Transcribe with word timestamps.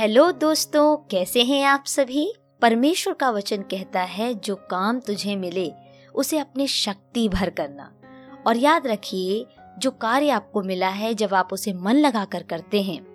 Hello 0.00 0.32
दोस्तों, 0.32 0.96
कैसे 0.96 1.42
हैं 1.42 1.64
आप 1.64 1.84
सभी? 1.86 2.34
परमेश्वर 2.60 3.14
का 3.14 3.30
वचन 3.30 3.62
कहता 3.62 4.00
है, 4.00 4.34
जो 4.34 4.56
काम 4.56 5.00
तुझे 5.00 5.36
मिले, 5.36 5.72
उसे 6.14 6.38
अपनी 6.38 6.66
शक्ति 6.66 7.28
भर 7.28 7.50
करना। 7.50 7.92
और 8.46 8.56
याद 8.56 8.86
रखिए, 8.86 9.46
जो 9.78 9.90
कार्य 9.90 10.30
आपको 10.30 10.62
मिला 10.62 10.88
है, 10.88 11.14
जब 11.14 11.34
आप 11.34 11.48
उसे 11.52 11.72
मन 11.72 11.94
लगाकर 11.94 12.42
करते 12.42 12.82
हैं, 12.82 13.06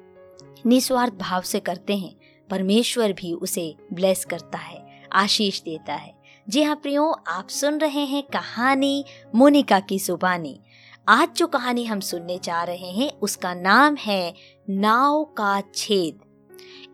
निस्वार्थ 0.66 1.14
भाव 1.14 1.42
से 1.42 1.60
करते 1.60 1.98
हैं, 1.98 2.16
परमेश्वर 2.50 3.14
भी 3.14 3.34
उसे 3.34 3.76
ब्लेस 3.94 4.26
करता 4.26 4.58
है, 4.58 5.02
आशीष 5.14 5.62
देता 5.62 5.94
है। 5.94 6.16
जी 6.50 6.64
हाँ 6.64 6.76
प्रियो, 6.76 7.12
आप 7.28 7.50
सुन 7.50 7.78
रहे 7.78 8.06
हैं 8.06 8.24
कहानी 8.24 9.06
मोनिका 9.36 9.80
की 9.80 10.00
सुबानी 10.00 10.60
आज 11.08 11.30
जो 11.38 11.48
कहानी 11.48 11.86
हम 11.86 12.00
सुनने 12.00 12.40
जा 12.44 12.64
रहे 12.64 12.92
हैं, 12.92 13.12
उसका 13.20 13.54
नाम 13.54 13.96
है, 13.96 14.34
नाव 14.70 15.24
का 15.24 15.64
छेद। 15.76 16.20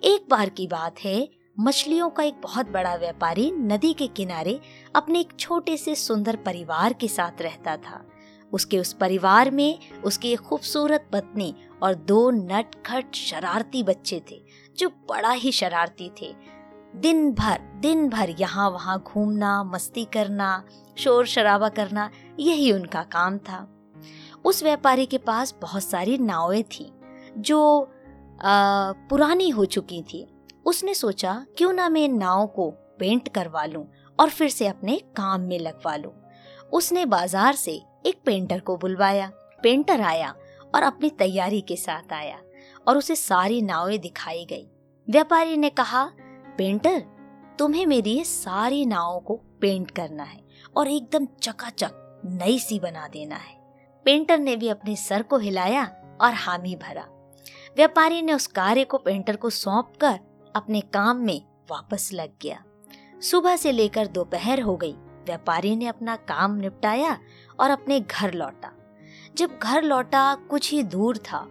एक 0.04 0.26
बार 0.30 0.50
की 0.50 0.68
बात 0.68 1.00
है, 1.00 1.30
मछलियों 1.60 2.10
का 2.10 2.24
एक 2.24 2.36
बहुत 2.44 2.70
बड़ा 2.72 2.96
व्यापारी 2.96 3.52
नदी 3.52 3.94
के 3.94 4.08
किनारे 4.08 4.60
अपने 4.96 5.20
एक 5.20 5.30
छोटे 5.40 5.78
से 5.78 5.96
सुंदर 5.96 6.36
परिवार 6.36 6.94
के 6.94 7.08
साथ 7.08 7.42
रहता 7.42 7.78
था। 7.78 8.06
उसके 8.54 8.80
उस 8.80 8.94
परिवार 8.94 9.52
में 9.52 9.80
उसकी 10.04 10.32
एक 10.34 10.40
खूबसूरत 10.40 11.10
पत्नी 11.14 11.54
और 11.84 11.94
दो 11.94 12.30
नटखट 12.32 13.16
शरारती 13.16 13.84
बच्चे 13.84 14.22
थे, 14.32 14.42
जो 14.78 14.90
बड़ा 14.90 15.32
ही 15.32 15.52
शरारती 15.52 16.12
थे। 16.22 16.34
दिन 16.96 17.32
भर 17.32 17.60
दिन 17.82 18.10
भर 18.10 18.30
यहाँ 18.30 18.70
वहाँ 18.70 19.04
घूमना, 19.08 19.64
मस्ती 19.64 20.06
करना, 20.06 20.64
शोर 20.98 21.26
शराबा 21.26 21.70
करना, 21.70 22.10
यही 22.40 22.72
उनका 22.72 23.04
काम 23.04 23.38
था। 23.38 23.68
उस 24.46 24.64
व्यापारी 24.64 25.06
के 25.06 25.18
पास 25.18 25.56
बहुत 25.62 25.84
सारी 25.84 26.18
नावें 26.18 26.64
थी, 26.64 26.92
जो 27.38 27.92
पुरानी 28.44 29.50
हो 29.50 29.66
चुकी 29.66 30.02
थी। 30.04 30.26
उसने 30.66 30.94
सोचा, 30.94 31.46
क्यों 31.58 31.72
ना 31.74 31.90
मैं 31.90 32.08
नाव 32.10 32.46
को 32.48 32.70
पेंट 33.00 33.28
करवा 33.28 33.66
लूँ 33.66 33.86
और 34.20 34.30
फिर 34.30 34.50
से 34.50 34.68
अपने 34.68 34.98
काम 35.18 35.42
में 35.42 35.60
लगवा 35.60 35.96
लूँ। 35.96 36.12
उसने 36.74 37.06
बाज़ार 37.06 37.56
से 37.56 37.72
एक 38.06 38.22
पेंटर 38.26 38.60
को 38.60 38.78
बुलवाया। 38.78 39.32
पेंटर 39.64 40.02
आया 40.02 40.34
और 40.76 40.84
अपनी 40.84 41.10
तैयारी 41.10 41.62
के 41.62 41.76
साथ 41.76 42.14
आया 42.14 42.40
और 42.88 42.98
उसे 42.98 43.16
सारी 43.16 43.62
नावें 43.62 44.00
दिखाई 44.00 44.46
गई। 44.46 44.68
व्यापारी 45.08 45.58
ने 45.58 45.70
कहा, 45.70 46.04
पेंटर, 46.58 47.00
तुम्हें 47.60 47.86
मेरी 47.86 48.12
ये 48.12 48.24
सारी 48.24 48.86
नावों 48.86 49.20
को 49.20 49.36
पेंट 49.62 49.92
करना 49.92 50.24
है 50.24 50.40
और 50.78 50.88
एकदम 50.88 51.26
चकाचक, 51.42 52.22
नई 52.26 52.60
सी 52.60 52.80
बना 52.80 53.08
देना 53.08 53.36
है। 53.36 53.56
पेंटर 54.06 54.40
ने 54.40 54.56
भी 54.56 54.70
अपने 54.70 54.96
सर 54.96 55.22
को 55.22 55.38
हिलाया 55.38 55.84
और 56.22 56.34
हामी 56.34 56.76
भरा। 56.76 57.06
व्यापारी 57.76 58.22
ने 58.22 58.34
उस 58.34 58.48
कार्य 58.48 58.84
को 58.84 58.98
पेंटर 58.98 59.36
को 59.36 59.50
सौंप 59.50 59.94
कर 60.02 60.20
अपने 60.56 60.82
काम 60.82 61.18
में 61.18 61.42
वापस 61.72 62.10
लग 62.14 62.30
गया। 62.42 62.64
सुबह 63.22 63.56
से 63.56 63.72
लेकर 63.72 64.08
दोपहर 64.08 64.62
हो 64.62 64.76
गई। 64.78 64.94
व्यापारी 65.26 65.76
ने 65.76 65.86
अपना 65.86 66.16
काम 66.16 66.56
निपटाया 66.56 67.18
और 67.60 67.70
अपने 67.70 68.00
घर 68.00 68.34
लौटा। 68.34 68.72
जब 69.36 69.60
घर 69.64 69.84
लौटा, 69.84 70.36
कुछ 70.36 70.72
ही 70.72 70.84
दूर 70.84 71.18
था 71.18 71.48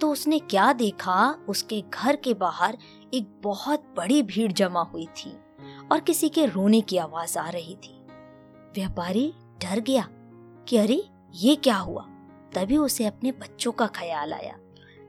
तो 0.00 0.10
उसने 0.10 0.38
क्या 0.38 0.72
देखा? 0.72 1.44
उसके 1.48 1.82
घर 1.94 2.16
के 2.16 2.34
बाहर 2.34 2.78
एक 3.14 3.40
बहुत 3.42 3.94
बड़ी 3.96 4.22
भीड़ 4.22 4.52
जमा 4.52 4.82
हुई 4.82 5.06
थी 5.06 5.36
और 5.92 6.00
किसी 6.00 6.28
के 6.28 6.46
रोने 6.46 6.80
की 6.80 6.96
आवाज़ 6.96 7.38
आ 7.38 7.48
रही 7.48 7.76
थी। 7.76 8.06
व्यापारी 8.74 9.34
डर 9.62 9.80
गया 9.80 10.08
कि 10.68 10.76
अरे, 10.76 11.02
ये 11.34 11.54
क्या 11.56 11.76
हुआ? 11.76 12.02
तभी 12.54 12.76
उसे 12.76 13.06
अपने 13.06 13.32
बच्चों 13.32 13.72
का 13.72 13.86
ख्याल 13.86 14.32
आया। 14.32 14.58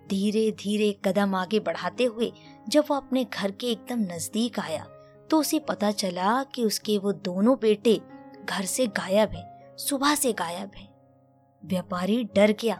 धीरे 0.09 0.50
धीरे 0.52 0.92
कदम 1.06 1.36
आगे 1.36 1.59
बढ़ाते 1.59 2.03
हुए 2.03 2.31
जब 2.70 2.86
वो 2.89 2.95
अपने 2.95 3.23
घर 3.23 3.52
के 3.52 3.67
एकदम 3.67 4.00
नज़दीक 4.14 4.59
आया 4.59 4.84
तो 5.31 5.39
उसे 5.39 5.59
पता 5.59 5.92
चला 5.92 6.44
कि 6.44 6.64
उसके 6.64 6.98
वो 6.98 7.11
दोनों 7.11 7.56
बेटे 7.61 8.00
घर 8.45 8.66
से 8.66 8.88
गायब 8.88 9.30
हैं, 9.30 9.76
सुबह 9.78 10.16
से 10.16 10.33
गायब 10.33 10.71
हैं। 10.77 10.88
व्यापारी 11.64 12.23
डर 12.36 12.52
गया 12.52 12.76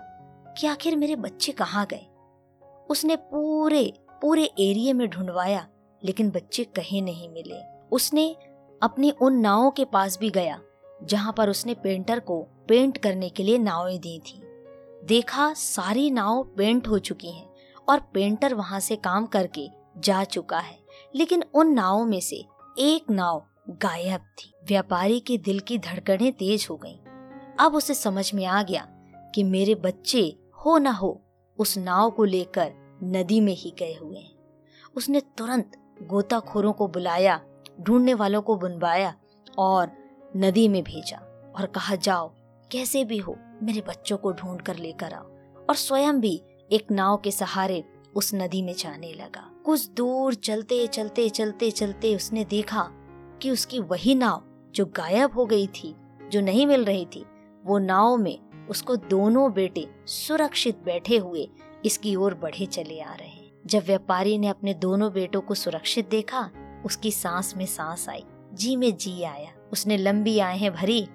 कि 0.58 0.68
आखिर 0.68 0.96
मेरे 0.96 1.16
बच्चे 1.16 1.52
कहाँ 1.52 1.85
गए? 1.85 2.06
उसने 2.90 3.16
पूरे 3.16 3.91
पूरे 4.22 4.44
एरिया 4.44 4.94
में 4.94 5.08
ढूंढवाया 5.09 5.68
लेकिन 6.02 6.30
बच्चे 6.30 6.64
कहीं 6.75 7.02
नहीं 7.02 7.30
मिले। 7.30 7.62
उसने 7.91 8.30
अपनी 8.81 9.12
उन 9.12 9.40
नावों 9.40 9.72
के 9.72 9.85
पास 9.85 10.18
भी 10.19 10.30
गया 10.30 10.59
जहाँ 11.03 11.34
पर 11.38 11.50
उसने 11.50 11.74
पेंटर 11.74 12.19
को 12.19 12.41
पेंट 12.68 12.97
करने 12.97 13.30
के 13.30 13.44
लिए 13.44 13.58
नावें 13.58 14.00
दी 14.00 14.19
थी। 14.19 14.41
देखा 15.05 15.53
सारी 15.53 16.11
नाव 16.11 16.43
पेंट 16.43 16.88
हो 16.88 16.99
चुकी 16.99 17.31
हैं 17.31 17.49
और 17.89 17.99
पेंटर 17.99 18.53
वहाँ 18.53 18.79
से 18.79 18.95
काम 18.95 19.25
करके 19.25 19.69
जा 19.97 20.23
चुका 20.23 20.59
है। 20.59 20.79
लेकिन 21.16 21.43
उन 21.53 21.73
नावों 21.73 22.05
में 22.05 22.19
से 22.19 22.45
एक 22.79 23.09
नाव 23.11 23.45
गायब 23.69 24.19
थी। 24.19 24.53
व्यापारी 24.67 25.19
के 25.19 25.38
दिल 25.38 25.59
की 25.59 25.77
धड़कनें 25.77 26.33
तेज 26.33 26.67
हो 26.69 26.75
गईं। 26.75 26.97
अब 27.59 27.75
उसे 27.75 27.93
समझ 27.93 28.33
में 28.33 28.45
आ 28.45 28.63
गया 28.63 28.88
कि 29.35 29.43
मेरे 29.43 29.75
बच्चे 29.75 30.39
हो 30.66 30.77
न 30.77 30.88
हो, 30.88 31.22
उस 31.57 31.77
नाव 31.77 32.11
को 32.11 32.23
लेकर 32.23 32.72
नदी 33.03 33.41
में 33.41 33.55
ही 33.55 33.73
गए 33.79 33.93
हुए 33.93 34.17
हैं। 34.17 34.35
उसने 34.95 35.19
तुरंत 35.19 35.72
गोताखोरों 36.03 36.73
को 36.73 36.87
बुलाया, 36.87 37.41
ढूँढने 37.81 38.13
वालों 38.13 38.41
को 38.41 38.55
बुनवाया 38.55 39.16
और 39.57 39.91
नदी 40.37 40.67
में 40.67 40.83
भेजा 40.83 41.17
और 41.57 41.66
कहा, 41.66 41.95
जाओ, 41.95 42.31
कैसे 42.72 43.03
भी 43.03 43.17
हो 43.17 43.37
मेरे 43.63 43.81
बच्चों 43.81 44.17
को 44.17 44.31
ढूंढ 44.31 44.61
कर 44.61 44.77
लेकर 44.77 45.13
आओ 45.13 45.25
और 45.69 45.75
स्वयं 45.75 46.19
भी 46.21 46.41
एक 46.71 46.91
नाव 46.91 47.17
के 47.17 47.31
सहारे 47.31 47.83
उस 48.16 48.33
नदी 48.33 48.61
में 48.61 48.73
जाने 48.73 49.13
लगा। 49.13 49.49
कुछ 49.66 49.88
दूर 49.89 50.33
चलते 50.33 50.85
चलते 50.88 51.29
चलते 51.29 51.69
चलते 51.71 52.16
उसने 52.16 52.43
देखा 52.45 52.88
कि 53.41 53.49
उसकी 53.51 53.79
वही 53.81 54.16
नाव 54.16 54.43
जो 54.75 54.85
गायब 54.85 55.33
हो 55.33 55.45
गई 55.45 55.67
थी, 55.67 55.95
जो 56.31 56.41
नहीं 56.41 56.66
मिल 56.67 56.85
रही 56.85 57.05
थी, 57.05 57.25
वो 57.63 57.77
नाव 57.79 58.17
में 58.17 58.67
उसको 58.69 58.95
दोनों 58.95 59.51
बेटे 59.53 59.87
सुरक्षित 60.07 60.77
बैठे 60.85 61.17
हुए 61.17 61.47
इसकी 61.85 62.16
ओर 62.16 62.33
बढ़े 62.33 62.66
चले 62.66 62.99
आ 62.99 63.13
रहे। 63.13 63.43
जब 63.66 63.83
व्यापारी 63.85 64.37
ने 64.37 64.47
अपने 64.47 64.73
दोनों 64.73 65.11
बेटों 65.13 65.41
को 65.41 65.53
सुरक्षित 65.55 66.09
देखा, 66.09 66.49
उसकी 66.85 67.11
सांस 67.11 67.53
में 67.57 67.66
सांस 67.66 68.07
आई, 68.09 68.23
जी 68.53 68.75
में 68.75 68.95
जी 68.97 69.22
आया। 69.23 69.51
उसने 69.73 69.97
लंबी 69.97 70.37
आहें 70.39 70.72
भरी 70.73 71.07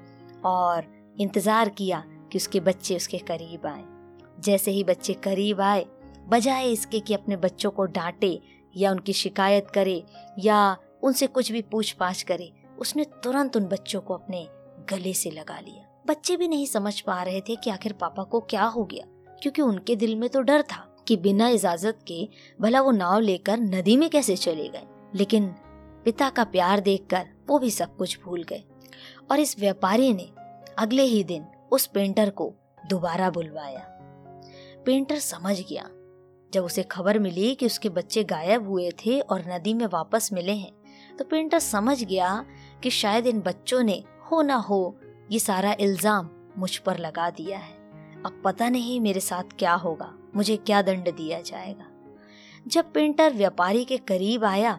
और 0.44 0.86
इंतज़ार 1.20 1.68
किया 1.68 2.02
कि 2.32 2.38
उसके 2.38 2.60
बच्चे 2.60 2.96
उसके 2.96 3.18
करीब 3.18 3.66
आए। 3.66 3.84
जैसे 4.40 4.70
ही 4.70 4.84
बच्चे 4.84 5.12
करीब 5.14 5.60
आए, 5.60 5.86
बजाय 6.28 6.70
इसके 6.72 7.00
कि 7.00 7.14
अपने 7.14 7.36
बच्चों 7.36 7.70
को 7.70 7.84
डांटे 7.84 8.40
या 8.76 8.90
उनकी 8.90 9.12
शिकायत 9.12 9.70
करे 9.70 10.02
या 10.38 10.76
उनसे 11.02 11.26
कुछ 11.26 11.52
भी 11.52 11.62
पूछ 11.62 11.92
पाछ 11.92 12.22
करे, 12.22 12.52
उसने 12.78 13.04
तुरंत 13.24 13.56
उन 13.56 13.64
बच्चों 13.64 14.00
को 14.00 14.14
अपने 14.14 14.46
गले 14.90 15.12
से 15.12 15.30
लगा 15.30 15.58
लिया। 15.60 15.86
बच्चे 16.06 16.36
भी 16.36 16.48
नहीं 16.48 16.66
समझ 16.66 17.00
पा 17.00 17.22
रहे 17.22 17.40
थे 17.40 17.56
कि 17.56 17.70
आखिर 17.70 17.92
पापा 17.92 18.22
को 18.22 18.40
क्या 18.40 18.64
हो 18.64 18.84
गया, 18.84 19.04
क्योंकि 19.42 19.62
उनके 19.62 19.96
दिल 19.96 20.14
में 20.16 20.28
तो 20.30 20.40
डर 20.40 20.62
था 20.62 20.86
कि 21.08 21.16
बिना 21.16 21.48
इजाज़त 21.48 21.98
के 22.06 22.28
भला 22.60 22.80
वो 22.80 22.90
नाव 22.90 23.20
लेकर 23.20 23.58
नदी 23.58 23.96
में 23.96 24.08
कैसे 24.10 24.36
चले 24.36 24.68
गए। 24.68 24.86
लेकिन 25.14 25.46
पिता 26.04 26.28
का 26.30 26.44
प्यार 26.44 26.80
देखकर 26.80 27.26
वो 27.48 27.58
भी 27.58 27.70
सब 27.70 27.96
कुछ 27.96 28.18
भूल 28.24 28.42
गए। 28.42 28.62
और 29.30 29.40
इस 29.40 29.58
व्यापारी 29.58 30.12
ने 30.14 30.30
अगले 30.78 31.02
ही 31.02 31.22
दिन 31.24 31.46
उस 31.72 31.86
पेंटर 31.86 32.30
को 32.30 32.52
दोबारा 32.84 33.30
बुलवाया। 33.30 33.86
पेंटर 34.86 35.18
समझ 35.18 35.60
गया। 35.60 35.88
जब 36.52 36.64
उसे 36.64 36.82
खबर 36.82 37.18
मिली 37.18 37.54
कि 37.54 37.66
उसके 37.66 37.88
बच्चे 37.88 38.22
गायब 38.24 38.68
हुए 38.68 38.90
थे 38.98 39.18
और 39.22 39.44
नदी 39.48 39.74
में 39.74 39.86
वापस 39.86 40.28
मिले 40.32 40.52
हैं 40.52 41.16
तो 41.18 41.24
पेंटर 41.24 41.58
समझ 41.58 42.02
गया 42.04 42.44
कि 42.82 42.90
शायद 42.92 43.26
इन 43.26 43.40
बच्चों 43.40 43.82
ने 43.82 44.02
हो 44.30 44.40
ना 44.42 44.54
हो 44.60 44.96
ये 45.30 45.38
सारा 45.38 45.74
इल्ज़ाम 45.80 46.30
मुझ 46.58 46.76
पर 46.76 46.98
लगा 46.98 47.28
दिया 47.30 47.58
है। 47.58 47.78
अब 48.22 48.40
पता 48.44 48.68
नहीं 48.68 48.98
मेरे 49.00 49.20
साथ 49.20 49.56
क्या 49.58 49.74
होगा, 49.74 50.12
मुझे 50.36 50.56
क्या 50.56 50.80
दंड 50.82 51.14
दिया 51.16 51.40
जाएगा। 51.42 51.86
जब 52.66 52.92
पेंटर 52.92 53.32
व्यापारी 53.34 53.84
के 53.84 53.96
करीब 53.98 54.44
आया 54.44 54.78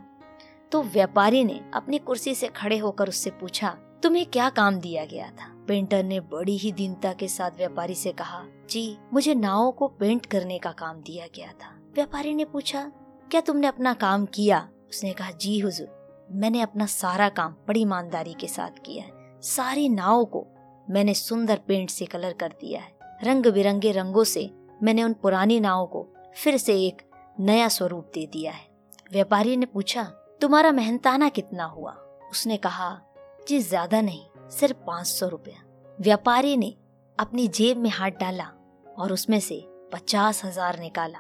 तो 0.72 0.82
व्यापारी 0.84 1.44
ने 1.44 1.60
अपनी 1.74 1.98
कुर्सी 2.00 2.34
से 2.36 2.48
खड़े 2.48 2.78
होकर 2.78 3.10
उससे 3.10 3.30
पूछा 3.32 3.70
तुम्हें 4.04 4.26
क्या 4.26 4.50
काम 4.50 4.80
दिया 4.80 5.06
गया 5.06 5.30
था? 5.30 5.66
पेंटर 5.68 6.04
ने 6.04 6.20
बड़ी 6.20 6.58
ही 6.58 6.72
दीनता 6.72 7.14
के 7.14 7.28
साथ 7.28 7.52
व्यापारी 7.52 7.96
से 7.96 8.12
कहा, 8.12 8.44
जी, 8.70 8.98
मुझे 9.14 9.36
नाव 9.36 9.72
को 9.72 9.88
पेंट 9.88 10.26
करने 10.26 10.60
का 10.60 10.72
काम 10.72 11.02
दिया 11.02 11.26
गया 11.36 11.48
था। 11.48 11.92
व्यापारी 11.96 12.34
ने 12.34 12.46
पूछा, 12.46 12.92
क्या 13.32 13.42
तुमने 13.42 13.68
अपना 13.68 13.94
काम 13.94 14.26
किया? 14.26 14.70
उसने 14.90 15.14
कहा, 15.14 15.32
जी, 15.32 15.60
हुजूर, 15.60 16.28
मैंने 16.32 16.62
अपना 16.62 16.86
सारा 16.86 17.30
काम 17.30 17.56
बड़ी 17.68 17.82
ईमानदारी 17.82 18.34
के 18.34 18.48
साथ 18.48 18.80
किया 18.86 19.04
है। 19.04 19.42
सारी 19.42 19.90
नाव 19.90 20.26
को 20.26 20.48
मैंने 20.90 21.14
सुंदर 21.14 21.60
पेंट 21.68 21.90
से 21.90 22.06
कलर 22.06 22.34
कर 22.34 22.48
दिया 22.48 22.82
है। 22.82 22.92
रंग 23.24 23.46
बिरंगे 23.46 23.92
रंगों 23.92 24.24
से 24.24 24.52
मैंने 24.84 25.04
उन 25.04 25.14
पुरानी 25.14 25.60
नावों 25.60 25.86
को 25.86 26.08
फिर 26.36 26.58
से 26.58 26.86
एक 26.86 27.02
नया 27.40 27.68
स्वरूप 27.68 28.12
दे 28.14 28.26
दिया 28.26 28.52
है। 28.52 28.68
व्यापारी 29.12 29.58
ने 29.58 29.66
पूछा, 29.66 30.04
तुम्हारा 30.42 30.72
मेहनताना 30.72 31.30
कितना 31.30 31.66
हुआ? 31.66 31.92
उसने 32.32 32.58
कहा 32.58 33.02
जी 33.48 33.60
ज़्यादा 33.60 34.02
नहीं, 34.02 34.24
सिर्फ़ 34.50 34.78
पाँच 34.88 35.08
सौ 35.08 35.28
रुपया। 35.28 35.64
व्यापारी 36.00 36.56
ने 36.58 36.74
अपनी 37.18 37.48
जेब 37.50 37.78
में 37.78 37.90
हाथ 37.90 38.12
डाला 38.12 38.44
और 38.86 39.14
उसमें 39.14 39.40
से 39.40 39.64
पचास 39.94 40.44
हज़ार 40.46 40.80
निकाला 40.80 41.20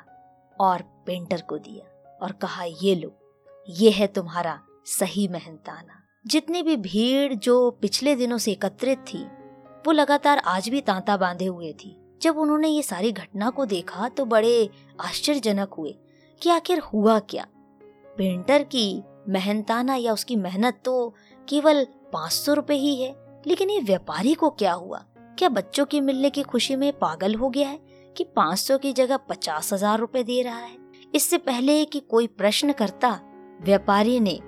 और 0.57 0.81
पेंटर 1.05 1.41
को 1.41 1.57
दिया 1.57 2.17
और 2.21 2.31
कहा, 2.31 2.63
ये 2.63 2.95
लो, 2.95 3.11
ये 3.67 3.89
है 3.91 4.07
तुम्हारा 4.07 4.59
सही 4.89 5.27
मेहनताना। 5.27 5.97
जितनी 6.25 6.61
भी 6.63 6.75
भीड़ 6.77 7.33
जो 7.35 7.69
पिछले 7.71 8.15
दिनों 8.15 8.37
से 8.37 8.51
एकत्रित 8.51 8.99
थी, 9.03 9.23
वो 9.85 9.91
लगातार 9.91 10.37
आज 10.37 10.69
भी 10.69 10.81
तांता 10.81 11.17
बांधे 11.17 11.45
हुए 11.45 11.71
थी। 11.73 11.97
जब 12.21 12.37
उन्होंने 12.37 12.67
ये 12.67 12.81
सारी 12.83 13.11
घटना 13.11 13.49
को 13.49 13.65
देखा 13.65 14.09
तो 14.09 14.25
बड़े 14.25 14.69
आश्चर्यजनक 14.99 15.73
हुए 15.73 15.95
कि 16.41 16.49
आखिर 16.49 16.79
हुआ 16.83 17.17
क्या। 17.19 17.45
पेंटर 18.17 18.63
की 18.65 19.03
मेहनताना 19.29 19.95
या 19.95 20.13
उसकी 20.13 20.35
मेहनत 20.35 20.81
तो 20.85 21.13
केवल 21.47 21.85
पाँच 22.13 22.31
सौ 22.31 22.53
रुपए 22.53 22.73
ही 22.73 22.95
है। 23.01 23.15
लेकिन 23.47 23.69
ये 23.69 23.79
व्यापारी 23.79 24.33
को 24.33 24.49
क्या 24.49 24.73
हुआ? 24.73 25.05
क्या 25.39 25.49
बच्चों 25.49 25.85
की 25.85 26.01
मिलने 26.01 26.29
की 26.29 26.43
खुशी 26.43 26.75
में 26.75 26.91
पागल 26.99 27.35
हो 27.35 27.49
गया 27.49 27.69
है 27.69 27.79
कि 28.17 28.23
पाँच 28.23 28.59
सौ 28.59 28.77
की 28.77 28.93
जगह 28.93 29.17
पचास 29.17 29.73
हज़ार 29.73 29.99
रूपए 29.99 30.23
दे 30.23 30.41
रहा 30.41 30.57
है? 30.57 30.77
इससे 31.15 31.37
पहले 31.37 31.85
कि 31.85 31.99
कोई 31.99 32.27
प्रश्न 32.27 32.71
करता, 32.71 33.19
व्यापारी 33.61 34.19
ने 34.19 34.39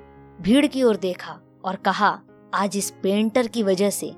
भीड़ 0.42 0.66
की 0.68 0.84
ओर 0.84 0.96
देखा 0.96 1.40
और 1.66 1.76
कहा, 1.76 2.20
आज 2.54 2.78
इस 2.78 2.92
पेंटर 3.04 3.48
की 3.48 3.64
वजह 3.64 3.90
से 3.90 4.14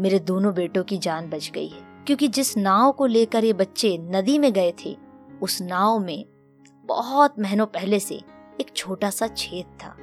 मेरे 0.00 0.18
दोनों 0.18 0.54
बेटों 0.54 0.84
की 0.84 0.98
जान 0.98 1.30
बच 1.30 1.50
गई 1.54 1.68
है। 1.68 2.04
क्योंकि 2.06 2.28
जिस 2.28 2.56
नाव 2.56 2.92
को 2.92 3.06
लेकर 3.06 3.44
ये 3.44 3.52
बच्चे 3.52 3.96
नदी 4.00 4.38
में 4.38 4.52
गए 4.52 4.72
थे, 4.84 4.96
उस 5.42 5.62
नाव 5.62 5.98
में 5.98 6.24
बहुत 6.84 7.38
महीनों 7.38 7.66
पहले 7.66 8.00
से 8.00 8.14
एक 8.60 8.72
छोटा 8.76 9.10
सा 9.10 9.26
छेद 9.26 9.66
था। 9.66 9.96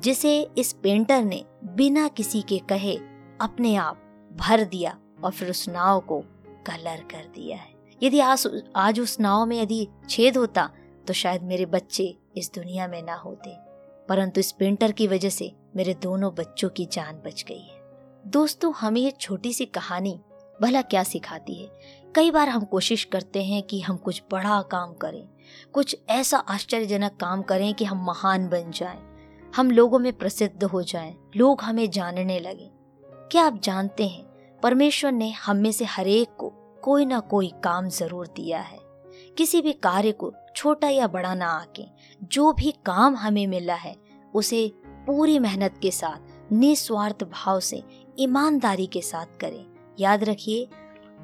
जिसे 0.00 0.50
इस 0.58 0.72
पेंटर 0.72 1.22
ने 1.22 1.44
बिना 1.64 2.08
किसी 2.08 2.42
के 2.42 2.58
कहे 2.58 2.96
अपने 3.40 3.74
आप 3.76 3.96
भर 4.36 4.64
दिया 4.64 4.98
और 5.24 5.32
फिर 5.32 5.50
उस 5.50 5.68
नाव 5.68 6.00
को 6.00 6.20
कलर 6.66 7.04
कर 7.10 7.32
दिया 7.34 7.56
है। 7.56 7.72
यदि 8.02 8.20
आज 8.20 8.62
आज 8.76 9.00
उस 9.00 9.20
नाव 9.20 9.46
में 9.46 9.62
यदि 9.62 9.88
छेद 10.10 10.36
होता 10.36 10.70
तो 11.06 11.12
शायद 11.12 11.42
मेरे 11.42 11.66
बच्चे 11.66 12.16
इस 12.36 12.50
दुनिया 12.54 12.88
में 12.88 13.02
ना 13.02 13.14
होते। 13.14 13.50
परंतु 14.08 14.40
इस 14.40 14.52
पेंटर 14.52 14.92
की 14.92 15.06
वजह 15.06 15.28
से 15.28 15.52
मेरे 15.76 15.94
दोनों 15.94 16.34
बच्चों 16.34 16.68
की 16.68 16.86
जान 16.86 17.14
बच 17.26 17.44
गई 17.48 17.60
है। 17.60 17.78
दोस्तों 18.26 18.72
हमें 18.74 19.00
ये 19.00 19.10
छोटी 19.10 19.52
सी 19.52 19.64
कहानी 19.66 20.20
भला 20.62 20.82
क्या 20.82 21.02
सिखाती 21.02 21.54
है? 21.54 21.68
कई 22.14 22.30
बार 22.30 22.48
हम 22.48 22.64
कोशिश 22.64 23.04
करते 23.04 23.44
हैं 23.44 23.62
कि 23.62 23.80
हम 23.80 23.96
कुछ 23.96 24.22
बड़ा 24.32 24.62
काम 24.62 24.92
करें 24.92 25.28
कुछ 25.72 25.96
ऐसा 26.08 26.38
आश्चर्यजनक 26.38 27.16
काम 27.20 27.42
करें 27.42 27.74
कि 27.74 27.84
हम 27.84 28.04
महान 28.06 28.48
बन 28.48 28.70
जाएँ, 28.70 28.98
हम 29.56 29.70
लोगों 29.70 29.98
में 29.98 30.12
प्रसिद्ध 30.12 30.64
हो 30.64 30.82
जाएँ, 30.82 31.14
लोग 31.36 31.60
हमें 31.60 31.90
जानने 31.90 32.38
लगे। 32.40 32.70
क्या 33.30 33.44
आप 33.44 33.60
जानते 33.62 34.06
हैं 34.08 34.24
परमेश्वर 34.62 35.12
ने 35.12 35.30
हम 35.32 35.56
में 35.56 35.70
से 35.72 35.84
हरेक 35.84 36.36
को 36.38 36.48
कोई 36.82 37.04
ना 37.04 37.20
कोई 37.20 37.52
काम 37.64 37.88
ज़रूर 37.88 38.26
दिया 38.26 38.60
है। 38.60 38.78
किसी 39.38 39.60
भी 39.62 39.72
कार्य 39.72 40.12
को 40.12 40.32
छोटा 40.56 40.88
या 40.88 41.06
बड़ा 41.06 41.34
ना 41.34 41.46
आके। 41.50 41.84
जो 42.24 42.52
भी 42.52 42.70
काम 42.86 43.16
हमें 43.16 43.46
मिला 43.46 43.74
है 43.74 43.94
उसे 44.34 44.70
पूरी 45.06 45.38
मेहनत 45.38 45.78
के 45.82 45.90
साथ 45.90 46.52
निस्वार्थ 46.52 47.24
भाव 47.24 47.60
से 47.60 47.82
ईमानदारी 48.18 48.86
के 48.86 49.00
साथ 49.00 49.38
करें। 49.40 49.64
याद 50.00 50.24
रखिए 50.24 50.68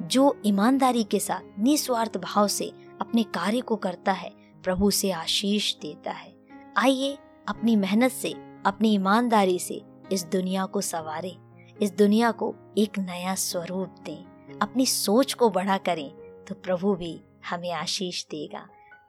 जो 0.03 0.35
ईमानदारी 0.47 1.05
के 1.05 1.19
साथ 1.21 1.59
निस्वार्थ 1.59 2.17
भाव 2.17 2.47
से 2.49 2.73
अपने 3.01 3.23
कार्य 3.25 3.61
को 3.61 3.77
करता 3.77 4.13
है 4.13 4.31
प्रभु 4.65 4.91
से 4.91 5.11
आशीष 5.11 5.75
देता 5.77 6.11
है। 6.11 6.33
आइए 6.79 7.17
अपनी 7.47 7.75
मेहनत 7.77 8.13
से, 8.13 8.33
अपनी 8.67 8.93
ईमानदारी 8.95 9.59
से 9.59 9.81
इस 10.13 10.25
दुनिया 10.25 10.65
को 10.67 10.81
सवारे, 10.81 11.37
इस 11.83 11.91
दुनिया 11.93 12.31
को 12.31 12.55
एक 12.79 12.99
नया 12.99 13.35
स्वरूप 13.35 13.97
दें। 14.07 14.59
अपनी 14.59 14.87
सोच 14.87 15.33
को 15.33 15.51
बड़ा 15.51 15.77
करें 15.79 16.11
तो 16.45 16.55
प्रभु 16.55 16.95
भी 16.95 17.21
हमें 17.51 17.71
आशीष 17.73 18.25
देगा। 18.27 18.67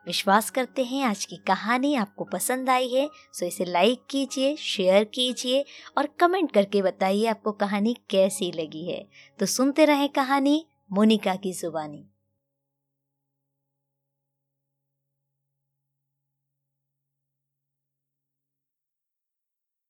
विश्वास 0.08 0.50
करते 0.50 0.84
हैं 0.84 1.04
आज 1.04 1.24
की 1.26 1.36
कहानी 1.38 1.94
आपको 1.96 2.24
पसंद 2.24 2.70
आई 2.70 2.90
है 2.90 3.10
सो 3.34 3.46
इसे 3.46 3.66
लाइक 3.66 4.02
कीजिए 4.10 4.56
शेयर 4.56 5.04
कीजिए 5.04 5.64
और 5.98 6.08
कमेंट 6.20 6.52
करके 6.52 6.82
बताइए 6.82 7.26
आपको 7.26 7.52
कहानी 7.52 7.96
कैसी 8.10 8.52
लगी 8.52 8.86
है। 8.86 9.06
तो 9.40 9.46
सुनते 9.46 9.86
रहें 9.86 10.10
कहानी, 10.10 10.66
मोनिका 10.92 11.36
की 11.36 11.54
जुबानी। 11.54 12.06